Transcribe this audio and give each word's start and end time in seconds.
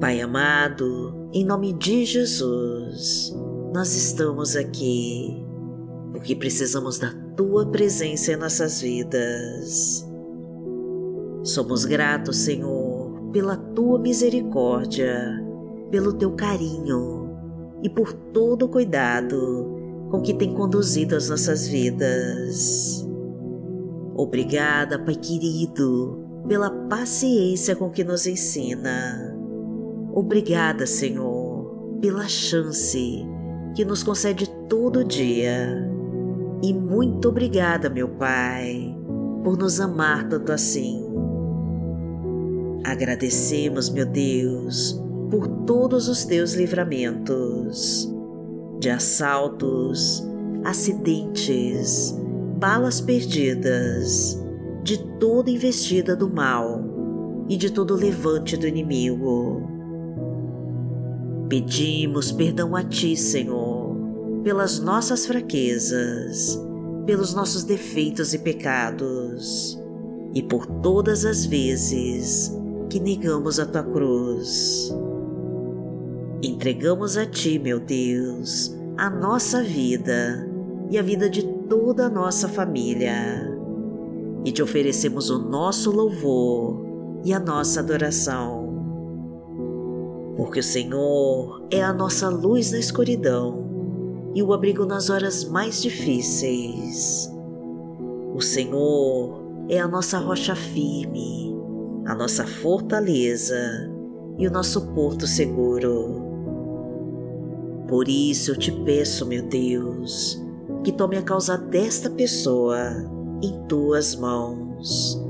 Pai 0.00 0.20
amado, 0.20 1.28
em 1.32 1.44
nome 1.44 1.72
de 1.72 2.04
Jesus, 2.04 3.34
nós 3.74 3.96
estamos 3.96 4.54
aqui 4.54 5.44
porque 6.12 6.36
precisamos 6.36 7.00
da 7.00 7.12
Tua 7.36 7.66
presença 7.66 8.32
em 8.32 8.36
nossas 8.36 8.80
vidas. 8.80 10.06
Somos 11.42 11.84
gratos, 11.84 12.36
Senhor, 12.36 13.30
pela 13.32 13.56
Tua 13.56 13.98
misericórdia, 13.98 15.44
pelo 15.90 16.12
Teu 16.12 16.30
carinho 16.30 17.36
e 17.82 17.90
por 17.90 18.12
todo 18.12 18.66
o 18.66 18.68
cuidado 18.68 20.06
com 20.12 20.22
que 20.22 20.32
tem 20.32 20.54
conduzido 20.54 21.16
as 21.16 21.28
nossas 21.28 21.66
vidas. 21.66 23.04
Obrigada, 24.14 24.96
Pai 24.96 25.16
querido, 25.16 26.24
pela 26.46 26.70
paciência 26.88 27.74
com 27.74 27.90
que 27.90 28.04
nos 28.04 28.28
ensina 28.28 29.27
Obrigada, 30.18 30.84
Senhor, 30.84 31.96
pela 32.00 32.26
chance 32.26 33.24
que 33.76 33.84
nos 33.84 34.02
concede 34.02 34.50
todo 34.68 35.04
dia. 35.04 35.88
E 36.60 36.74
muito 36.74 37.28
obrigada, 37.28 37.88
meu 37.88 38.08
Pai, 38.08 38.96
por 39.44 39.56
nos 39.56 39.80
amar 39.80 40.28
tanto 40.28 40.50
assim. 40.50 41.04
Agradecemos, 42.84 43.88
meu 43.90 44.04
Deus, 44.04 45.00
por 45.30 45.46
todos 45.64 46.08
os 46.08 46.24
teus 46.24 46.54
livramentos 46.54 48.12
de 48.80 48.90
assaltos, 48.90 50.28
acidentes, 50.64 52.12
balas 52.58 53.00
perdidas, 53.00 54.36
de 54.82 54.98
toda 55.20 55.48
investida 55.48 56.16
do 56.16 56.28
mal 56.28 57.46
e 57.48 57.56
de 57.56 57.70
todo 57.70 57.94
levante 57.94 58.56
do 58.56 58.66
inimigo. 58.66 59.67
Pedimos 61.48 62.30
perdão 62.30 62.76
a 62.76 62.84
Ti, 62.84 63.16
Senhor, 63.16 63.96
pelas 64.44 64.80
nossas 64.80 65.24
fraquezas, 65.24 66.60
pelos 67.06 67.32
nossos 67.32 67.64
defeitos 67.64 68.34
e 68.34 68.38
pecados, 68.38 69.78
e 70.34 70.42
por 70.42 70.66
todas 70.66 71.24
as 71.24 71.46
vezes 71.46 72.54
que 72.90 73.00
negamos 73.00 73.58
a 73.58 73.64
Tua 73.64 73.82
cruz. 73.82 74.94
Entregamos 76.42 77.16
a 77.16 77.24
Ti, 77.24 77.58
meu 77.58 77.80
Deus, 77.80 78.76
a 78.98 79.08
nossa 79.08 79.62
vida 79.62 80.46
e 80.90 80.98
a 80.98 81.02
vida 81.02 81.30
de 81.30 81.42
toda 81.66 82.06
a 82.06 82.10
nossa 82.10 82.46
família, 82.46 83.50
e 84.44 84.52
te 84.52 84.62
oferecemos 84.62 85.30
o 85.30 85.38
nosso 85.38 85.90
louvor 85.90 86.84
e 87.24 87.32
a 87.32 87.40
nossa 87.40 87.80
adoração 87.80 88.67
porque 90.48 90.60
o 90.60 90.64
Senhor 90.64 91.62
é 91.70 91.82
a 91.82 91.92
nossa 91.92 92.26
luz 92.30 92.72
na 92.72 92.78
escuridão 92.78 94.32
e 94.34 94.42
o 94.42 94.54
abrigo 94.54 94.86
nas 94.86 95.10
horas 95.10 95.44
mais 95.44 95.82
difíceis. 95.82 97.30
O 98.34 98.40
Senhor 98.40 99.42
é 99.68 99.78
a 99.78 99.86
nossa 99.86 100.18
rocha 100.18 100.56
firme, 100.56 101.54
a 102.06 102.14
nossa 102.14 102.46
fortaleza 102.46 103.92
e 104.38 104.48
o 104.48 104.50
nosso 104.50 104.86
porto 104.94 105.26
seguro. 105.26 106.22
Por 107.86 108.08
isso 108.08 108.52
eu 108.52 108.56
te 108.56 108.72
peço, 108.72 109.26
meu 109.26 109.42
Deus, 109.42 110.42
que 110.82 110.92
tome 110.92 111.18
a 111.18 111.22
causa 111.22 111.58
desta 111.58 112.08
pessoa 112.08 112.78
em 113.42 113.52
tuas 113.68 114.16
mãos 114.16 115.22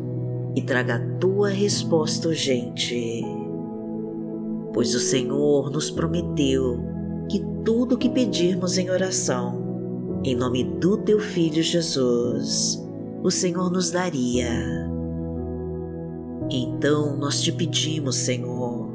e 0.54 0.62
traga 0.62 0.94
a 0.94 1.18
tua 1.18 1.48
resposta 1.48 2.28
urgente 2.28 3.24
pois 4.78 4.94
o 4.94 5.00
Senhor 5.00 5.72
nos 5.72 5.90
prometeu 5.90 6.78
que 7.28 7.44
tudo 7.64 7.96
o 7.96 7.98
que 7.98 8.08
pedirmos 8.08 8.78
em 8.78 8.88
oração, 8.90 10.20
em 10.22 10.36
nome 10.36 10.62
do 10.62 10.96
teu 10.98 11.18
Filho 11.18 11.60
Jesus, 11.64 12.80
o 13.20 13.28
Senhor 13.28 13.72
nos 13.72 13.90
daria. 13.90 14.48
Então 16.48 17.16
nós 17.16 17.42
te 17.42 17.50
pedimos, 17.50 18.14
Senhor, 18.18 18.88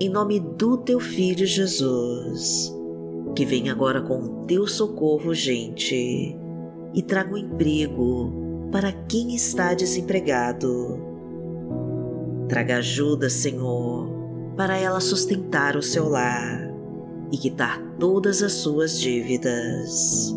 em 0.00 0.08
nome 0.08 0.40
do 0.40 0.76
teu 0.78 0.98
Filho 0.98 1.46
Jesus, 1.46 2.76
que 3.36 3.46
venha 3.46 3.70
agora 3.70 4.02
com 4.02 4.18
o 4.18 4.46
teu 4.46 4.66
socorro 4.66 5.28
urgente 5.28 6.36
e 6.92 7.02
traga 7.04 7.34
um 7.34 7.38
emprego 7.38 8.32
para 8.72 8.90
quem 8.90 9.36
está 9.36 9.74
desempregado. 9.74 10.98
Traga 12.48 12.78
ajuda, 12.78 13.30
Senhor, 13.30 14.19
para 14.60 14.76
ela 14.76 15.00
sustentar 15.00 15.74
o 15.74 15.82
seu 15.82 16.06
lar 16.06 16.70
e 17.32 17.38
quitar 17.38 17.80
todas 17.98 18.42
as 18.42 18.52
suas 18.52 19.00
dívidas. 19.00 20.34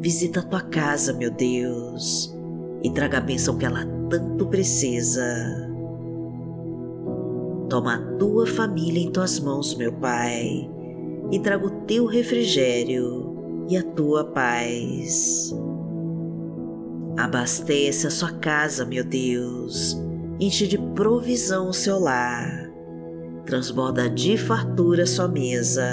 Visita 0.00 0.40
a 0.40 0.42
tua 0.42 0.60
casa, 0.62 1.12
meu 1.12 1.30
Deus, 1.30 2.34
e 2.82 2.90
traga 2.90 3.18
a 3.18 3.20
bênção 3.20 3.56
que 3.56 3.64
ela 3.64 3.86
tanto 4.10 4.48
precisa. 4.48 5.24
Toma 7.70 7.94
a 7.94 8.16
tua 8.16 8.48
família 8.48 9.04
em 9.04 9.12
tuas 9.12 9.38
mãos, 9.38 9.76
meu 9.76 9.92
Pai, 9.92 10.68
e 11.30 11.38
traga 11.38 11.68
o 11.68 11.82
teu 11.82 12.06
refrigério 12.06 13.64
e 13.68 13.76
a 13.76 13.82
tua 13.84 14.24
paz. 14.24 15.54
Abastece 17.16 18.08
a 18.08 18.10
sua 18.10 18.32
casa, 18.32 18.84
meu 18.84 19.04
Deus, 19.04 19.96
enche 20.40 20.66
de 20.66 20.78
provisão 20.96 21.68
o 21.68 21.72
seu 21.72 22.00
lar 22.00 22.63
transborda 23.46 24.08
de 24.08 24.36
fartura 24.36 25.06
sua 25.06 25.28
mesa 25.28 25.84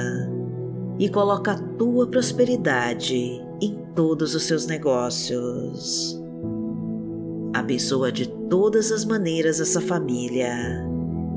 e 0.97 1.09
coloca 1.09 1.53
a 1.53 1.57
tua 1.57 2.07
prosperidade 2.07 3.41
em 3.61 3.75
todos 3.95 4.35
os 4.35 4.43
seus 4.43 4.65
negócios. 4.65 6.19
Abençoa 7.53 8.11
de 8.11 8.27
todas 8.27 8.91
as 8.91 9.03
maneiras 9.03 9.59
essa 9.59 9.81
família 9.81 10.53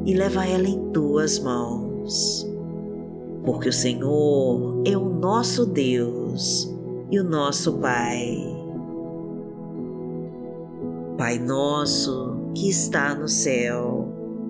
e 0.05 0.15
leva 0.15 0.47
ela 0.47 0.69
em 0.69 0.91
tuas 0.91 1.39
mãos. 1.39 2.47
Porque 3.45 3.69
o 3.69 3.73
Senhor 3.73 4.83
é 4.87 4.97
o 4.97 5.09
nosso 5.09 5.67
Deus 5.67 6.73
e 7.11 7.19
o 7.19 7.25
nosso 7.25 7.75
Pai. 7.79 8.37
Pai 11.19 11.39
nosso 11.39 12.37
que 12.55 12.69
está 12.69 13.15
no 13.15 13.29
céu, 13.29 14.14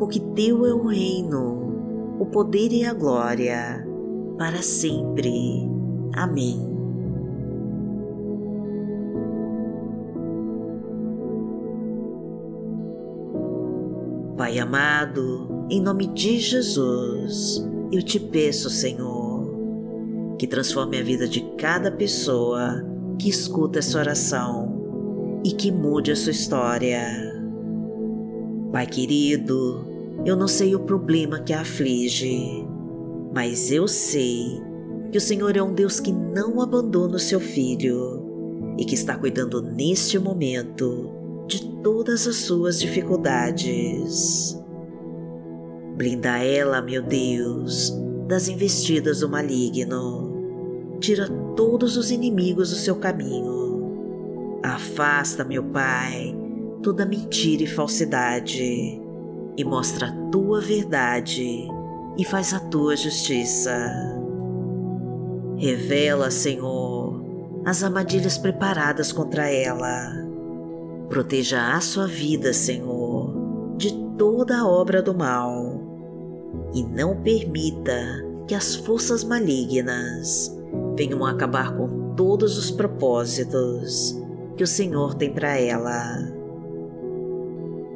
porque 0.00 0.18
Teu 0.18 0.64
é 0.64 0.72
o 0.72 0.86
reino, 0.86 2.16
o 2.18 2.24
poder 2.24 2.72
e 2.72 2.86
a 2.86 2.94
glória, 2.94 3.86
para 4.38 4.62
sempre. 4.62 5.68
Amém. 6.14 6.58
Pai 14.38 14.58
amado, 14.58 15.66
em 15.68 15.82
nome 15.82 16.06
de 16.06 16.38
Jesus, 16.38 17.62
eu 17.92 18.02
te 18.02 18.18
peço, 18.18 18.70
Senhor, 18.70 19.54
que 20.38 20.46
transforme 20.46 20.98
a 20.98 21.02
vida 21.02 21.28
de 21.28 21.42
cada 21.58 21.92
pessoa 21.92 22.82
que 23.18 23.28
escuta 23.28 23.80
essa 23.80 23.98
oração 23.98 25.40
e 25.44 25.52
que 25.52 25.70
mude 25.70 26.10
a 26.10 26.16
sua 26.16 26.32
história. 26.32 27.04
Pai 28.72 28.86
querido, 28.86 29.89
eu 30.24 30.36
não 30.36 30.46
sei 30.46 30.74
o 30.74 30.80
problema 30.80 31.40
que 31.40 31.52
a 31.52 31.62
aflige, 31.62 32.66
mas 33.34 33.70
eu 33.70 33.88
sei 33.88 34.60
que 35.10 35.18
o 35.18 35.20
Senhor 35.20 35.56
é 35.56 35.62
um 35.62 35.72
Deus 35.72 35.98
que 35.98 36.12
não 36.12 36.60
abandona 36.60 37.16
o 37.16 37.20
seu 37.20 37.40
filho 37.40 38.74
e 38.78 38.84
que 38.84 38.94
está 38.94 39.16
cuidando 39.16 39.62
neste 39.62 40.18
momento 40.18 41.10
de 41.46 41.66
todas 41.82 42.26
as 42.26 42.36
suas 42.36 42.78
dificuldades. 42.78 44.58
Blinda 45.96 46.38
ela, 46.38 46.82
meu 46.82 47.02
Deus, 47.02 47.92
das 48.28 48.46
investidas 48.46 49.20
do 49.20 49.28
maligno. 49.28 50.98
Tira 51.00 51.28
todos 51.56 51.96
os 51.96 52.10
inimigos 52.10 52.70
do 52.70 52.76
seu 52.76 52.96
caminho. 52.96 54.60
Afasta, 54.62 55.44
meu 55.44 55.64
Pai, 55.64 56.36
toda 56.82 57.06
mentira 57.06 57.62
e 57.62 57.66
falsidade 57.66 59.09
e 59.56 59.64
mostra 59.64 60.08
a 60.08 60.30
tua 60.30 60.60
verdade 60.60 61.68
e 62.16 62.24
faz 62.24 62.52
a 62.54 62.60
tua 62.60 62.96
justiça. 62.96 63.90
Revela, 65.56 66.30
Senhor, 66.30 67.22
as 67.64 67.82
armadilhas 67.82 68.38
preparadas 68.38 69.12
contra 69.12 69.50
ela. 69.50 70.12
Proteja 71.08 71.74
a 71.74 71.80
sua 71.80 72.06
vida, 72.06 72.52
Senhor, 72.52 73.74
de 73.76 73.92
toda 74.16 74.66
obra 74.66 75.02
do 75.02 75.14
mal 75.14 75.80
e 76.72 76.82
não 76.82 77.22
permita 77.22 78.24
que 78.46 78.54
as 78.54 78.74
forças 78.74 79.22
malignas 79.22 80.56
venham 80.96 81.24
acabar 81.24 81.76
com 81.76 82.14
todos 82.14 82.58
os 82.58 82.70
propósitos 82.70 84.18
que 84.56 84.64
o 84.64 84.66
Senhor 84.66 85.14
tem 85.14 85.32
para 85.32 85.56
ela. 85.58 86.39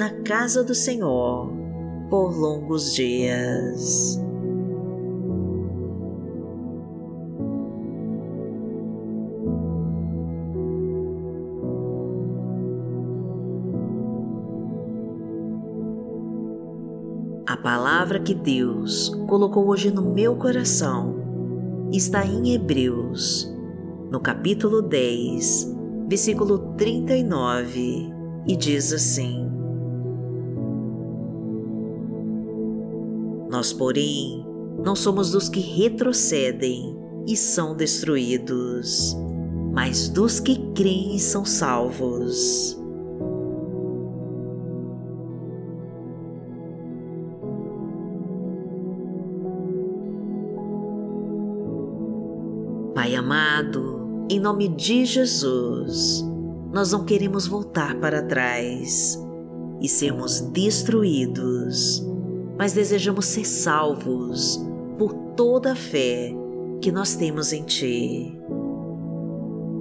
na 0.00 0.08
casa 0.08 0.64
do 0.64 0.74
Senhor 0.74 1.52
por 2.08 2.34
longos 2.34 2.94
dias. 2.94 4.18
A 17.46 17.58
palavra 17.58 18.20
que 18.20 18.32
Deus 18.32 19.10
colocou 19.28 19.68
hoje 19.68 19.90
no 19.90 20.14
meu 20.14 20.34
coração 20.36 21.88
está 21.92 22.24
em 22.24 22.54
Hebreus, 22.54 23.54
no 24.10 24.18
capítulo 24.18 24.80
10, 24.80 25.76
versículo 26.08 26.74
39, 26.78 28.10
e 28.46 28.56
diz 28.56 28.94
assim: 28.94 29.59
Nós, 33.60 33.74
porém, 33.74 34.42
não 34.82 34.96
somos 34.96 35.32
dos 35.32 35.46
que 35.50 35.60
retrocedem 35.60 36.96
e 37.28 37.36
são 37.36 37.76
destruídos, 37.76 39.14
mas 39.70 40.08
dos 40.08 40.40
que 40.40 40.56
creem 40.72 41.16
e 41.16 41.20
são 41.20 41.44
salvos. 41.44 42.80
Pai 52.94 53.14
amado, 53.14 54.24
em 54.30 54.40
nome 54.40 54.68
de 54.68 55.04
Jesus, 55.04 56.24
nós 56.72 56.92
não 56.92 57.04
queremos 57.04 57.46
voltar 57.46 58.00
para 58.00 58.22
trás 58.22 59.22
e 59.82 59.86
sermos 59.86 60.40
destruídos, 60.40 62.09
mas 62.60 62.74
desejamos 62.74 63.24
ser 63.24 63.46
salvos 63.46 64.62
por 64.98 65.14
toda 65.34 65.72
a 65.72 65.74
fé 65.74 66.30
que 66.82 66.92
nós 66.92 67.16
temos 67.16 67.54
em 67.54 67.64
Ti. 67.64 68.38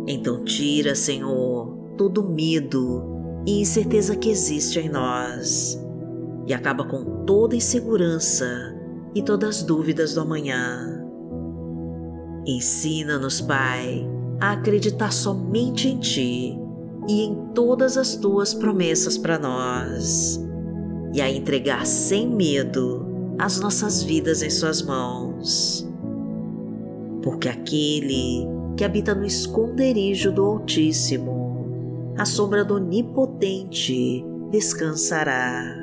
Então, 0.07 0.45
tira, 0.45 0.95
Senhor, 0.95 1.77
todo 1.97 2.29
medo 2.29 3.03
e 3.45 3.59
incerteza 3.59 4.15
que 4.15 4.29
existe 4.29 4.79
em 4.79 4.87
nós. 4.87 5.77
E 6.47 6.53
acaba 6.53 6.85
com 6.85 7.25
toda 7.25 7.53
insegurança 7.53 8.47
e 9.13 9.21
todas 9.21 9.57
as 9.57 9.63
dúvidas 9.63 10.13
do 10.13 10.21
amanhã. 10.21 11.05
Ensina-nos, 12.47 13.41
Pai, 13.41 14.09
a 14.39 14.51
acreditar 14.53 15.11
somente 15.11 15.89
em 15.89 15.99
Ti 15.99 16.57
e 17.09 17.23
em 17.23 17.35
todas 17.53 17.97
as 17.97 18.15
Tuas 18.15 18.53
promessas 18.53 19.17
para 19.17 19.37
nós, 19.37 20.39
e 21.13 21.21
a 21.21 21.29
entregar 21.29 21.85
sem 21.85 22.27
medo 22.27 23.05
as 23.37 23.59
nossas 23.59 24.03
vidas 24.03 24.41
em 24.41 24.49
Suas 24.49 24.81
mãos. 24.81 25.87
Porque 27.21 27.49
aquele 27.49 28.47
que 28.75 28.83
habita 28.83 29.13
no 29.13 29.25
esconderijo 29.25 30.31
do 30.31 30.43
Altíssimo, 30.43 32.13
a 32.17 32.25
sombra 32.25 32.63
do 32.63 32.75
Onipotente 32.75 34.23
descansará. 34.51 35.75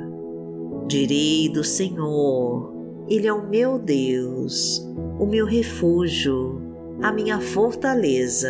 Direi 0.87 1.49
do 1.49 1.63
Senhor, 1.63 2.73
Ele 3.07 3.27
é 3.27 3.33
o 3.33 3.47
meu 3.47 3.77
Deus 3.77 4.87
o 5.19 5.25
meu 5.25 5.45
refúgio, 5.45 6.61
a 7.01 7.11
minha 7.11 7.39
fortaleza, 7.39 8.49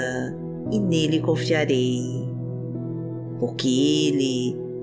e 0.71 0.79
nele 0.79 1.21
confiarei. 1.21 2.27
Porque 3.39 3.68
ele 3.68 4.57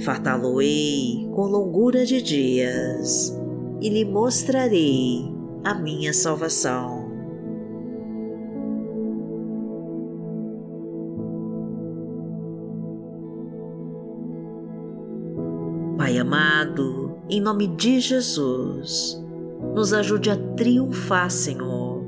Fartá-lo-ei 0.00 1.28
com 1.32 1.46
longura 1.46 2.06
de 2.06 2.22
dias 2.22 3.36
e 3.80 3.88
lhe 3.88 4.04
mostrarei 4.04 5.24
a 5.64 5.74
minha 5.74 6.12
salvação. 6.12 7.08
Pai 15.96 16.16
amado, 16.16 17.18
em 17.28 17.40
nome 17.40 17.66
de 17.66 18.00
Jesus, 18.00 19.20
nos 19.74 19.92
ajude 19.92 20.30
a 20.30 20.36
triunfar, 20.54 21.28
Senhor, 21.28 22.04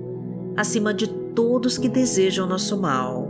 acima 0.56 0.94
de 0.94 1.09
todos 1.35 1.76
que 1.76 1.88
desejam 1.88 2.47
nosso 2.47 2.80
mal. 2.80 3.29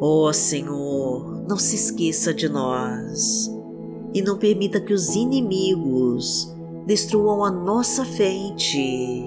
Ó 0.00 0.28
oh, 0.28 0.32
Senhor, 0.32 1.44
não 1.48 1.56
se 1.56 1.76
esqueça 1.76 2.34
de 2.34 2.48
nós 2.48 3.50
e 4.12 4.22
não 4.22 4.36
permita 4.36 4.80
que 4.80 4.92
os 4.92 5.14
inimigos 5.14 6.52
destruam 6.86 7.44
a 7.44 7.50
nossa 7.50 8.04
fé 8.04 8.30
em 8.30 8.54
Ti. 8.54 9.24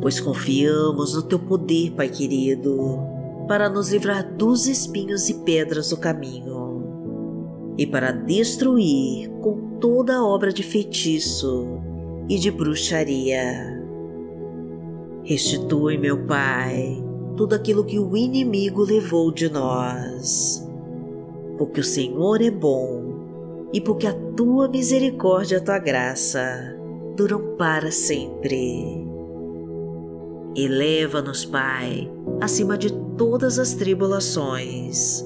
Pois 0.00 0.20
confiamos 0.20 1.14
no 1.14 1.22
Teu 1.22 1.38
poder, 1.38 1.92
Pai 1.92 2.08
querido, 2.08 2.98
para 3.46 3.68
nos 3.68 3.90
livrar 3.90 4.34
dos 4.34 4.66
espinhos 4.66 5.28
e 5.28 5.34
pedras 5.34 5.90
do 5.90 5.96
caminho 5.96 6.64
e 7.76 7.86
para 7.86 8.12
destruir 8.12 9.30
com 9.40 9.78
toda 9.80 10.24
obra 10.24 10.52
de 10.52 10.62
feitiço 10.62 11.80
e 12.28 12.38
de 12.38 12.50
bruxaria. 12.50 13.82
Restitui, 15.22 15.98
meu 15.98 16.24
Pai, 16.26 17.03
tudo 17.36 17.54
aquilo 17.54 17.84
que 17.84 17.98
o 17.98 18.16
inimigo 18.16 18.82
levou 18.82 19.32
de 19.32 19.48
nós, 19.48 20.66
porque 21.58 21.80
o 21.80 21.84
Senhor 21.84 22.40
é 22.40 22.50
bom 22.50 23.68
e 23.72 23.80
porque 23.80 24.06
a 24.06 24.14
tua 24.36 24.68
misericórdia 24.68 25.56
e 25.56 25.58
a 25.58 25.64
tua 25.64 25.78
graça 25.78 26.76
duram 27.16 27.56
para 27.56 27.90
sempre. 27.90 29.04
Eleva-nos, 30.56 31.44
Pai, 31.44 32.08
acima 32.40 32.78
de 32.78 32.92
todas 33.16 33.58
as 33.58 33.74
tribulações 33.74 35.24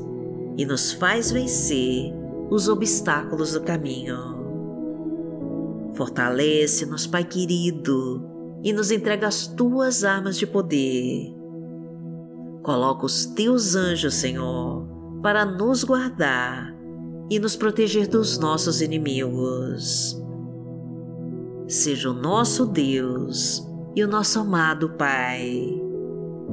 e 0.56 0.64
nos 0.64 0.92
faz 0.92 1.30
vencer 1.30 2.14
os 2.50 2.68
obstáculos 2.68 3.52
do 3.52 3.60
caminho. 3.60 4.38
Fortalece-nos, 5.94 7.06
Pai 7.06 7.24
querido, 7.24 8.24
e 8.64 8.72
nos 8.72 8.90
entrega 8.90 9.26
as 9.26 9.46
tuas 9.46 10.04
armas 10.04 10.38
de 10.38 10.46
poder. 10.46 11.37
Coloca 12.68 13.06
os 13.06 13.24
teus 13.24 13.74
anjos, 13.74 14.12
Senhor, 14.12 14.86
para 15.22 15.46
nos 15.46 15.82
guardar 15.84 16.76
e 17.30 17.38
nos 17.38 17.56
proteger 17.56 18.06
dos 18.06 18.38
nossos 18.38 18.82
inimigos. 18.82 20.22
Seja 21.66 22.10
o 22.10 22.12
nosso 22.12 22.66
Deus 22.66 23.66
e 23.96 24.04
o 24.04 24.06
nosso 24.06 24.40
amado 24.40 24.90
Pai, 24.90 25.80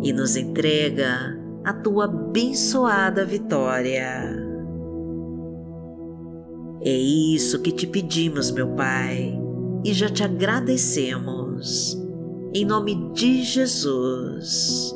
e 0.02 0.14
nos 0.14 0.38
entrega 0.38 1.38
a 1.66 1.74
tua 1.74 2.06
abençoada 2.06 3.26
vitória. 3.26 4.42
É 6.82 6.96
isso 6.96 7.62
que 7.62 7.74
te 7.74 7.86
pedimos, 7.86 8.52
meu 8.52 8.70
Pai, 8.70 9.38
e 9.84 9.92
já 9.92 10.08
te 10.08 10.24
agradecemos. 10.24 12.02
Em 12.54 12.64
nome 12.64 13.12
de 13.12 13.44
Jesus. 13.44 14.96